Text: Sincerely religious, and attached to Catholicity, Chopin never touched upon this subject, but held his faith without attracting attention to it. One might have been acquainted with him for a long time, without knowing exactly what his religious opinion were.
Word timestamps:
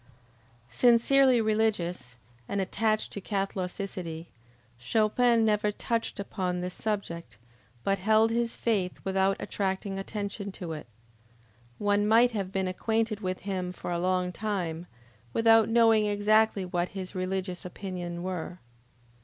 Sincerely 0.71 1.39
religious, 1.41 2.17
and 2.49 2.59
attached 2.59 3.11
to 3.11 3.21
Catholicity, 3.21 4.29
Chopin 4.79 5.45
never 5.45 5.71
touched 5.71 6.19
upon 6.19 6.59
this 6.61 6.73
subject, 6.73 7.37
but 7.83 7.99
held 7.99 8.31
his 8.31 8.55
faith 8.55 8.99
without 9.03 9.37
attracting 9.39 9.99
attention 9.99 10.51
to 10.53 10.73
it. 10.73 10.87
One 11.77 12.07
might 12.07 12.31
have 12.31 12.51
been 12.51 12.67
acquainted 12.67 13.19
with 13.19 13.41
him 13.41 13.71
for 13.71 13.91
a 13.91 13.99
long 13.99 14.31
time, 14.31 14.87
without 15.33 15.69
knowing 15.69 16.07
exactly 16.07 16.65
what 16.65 16.89
his 16.97 17.13
religious 17.13 17.63
opinion 17.63 18.23
were. 18.23 18.57